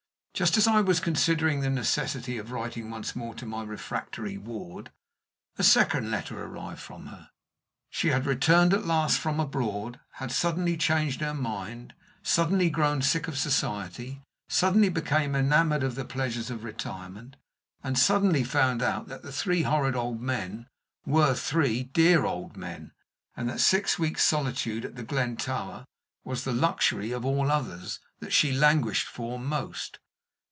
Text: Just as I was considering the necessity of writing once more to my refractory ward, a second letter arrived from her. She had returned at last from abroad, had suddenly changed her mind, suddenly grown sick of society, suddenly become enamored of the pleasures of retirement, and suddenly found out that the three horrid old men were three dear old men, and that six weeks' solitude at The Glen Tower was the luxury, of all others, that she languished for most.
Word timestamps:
Just 0.33 0.57
as 0.57 0.65
I 0.67 0.81
was 0.81 0.99
considering 0.99 1.59
the 1.59 1.69
necessity 1.69 2.39
of 2.39 2.51
writing 2.51 2.89
once 2.89 3.15
more 3.15 3.35
to 3.35 3.45
my 3.45 3.61
refractory 3.61 4.39
ward, 4.39 4.91
a 5.59 5.63
second 5.63 6.09
letter 6.09 6.43
arrived 6.43 6.79
from 6.79 7.07
her. 7.07 7.29
She 7.91 8.07
had 8.07 8.25
returned 8.25 8.73
at 8.73 8.83
last 8.85 9.19
from 9.19 9.39
abroad, 9.39 9.99
had 10.13 10.31
suddenly 10.31 10.77
changed 10.77 11.21
her 11.21 11.35
mind, 11.35 11.93
suddenly 12.23 12.71
grown 12.71 13.03
sick 13.03 13.27
of 13.27 13.37
society, 13.37 14.23
suddenly 14.49 14.89
become 14.89 15.35
enamored 15.35 15.83
of 15.83 15.93
the 15.93 16.05
pleasures 16.05 16.49
of 16.49 16.63
retirement, 16.63 17.35
and 17.83 17.99
suddenly 17.99 18.43
found 18.43 18.81
out 18.81 19.07
that 19.09 19.21
the 19.21 19.33
three 19.33 19.61
horrid 19.61 19.95
old 19.95 20.23
men 20.23 20.65
were 21.05 21.35
three 21.35 21.83
dear 21.83 22.25
old 22.25 22.57
men, 22.57 22.93
and 23.37 23.47
that 23.47 23.59
six 23.59 23.99
weeks' 23.99 24.23
solitude 24.23 24.85
at 24.85 24.95
The 24.95 25.03
Glen 25.03 25.37
Tower 25.37 25.85
was 26.23 26.45
the 26.45 26.51
luxury, 26.53 27.11
of 27.11 27.25
all 27.25 27.51
others, 27.51 27.99
that 28.21 28.33
she 28.33 28.51
languished 28.51 29.05
for 29.05 29.37
most. 29.37 29.99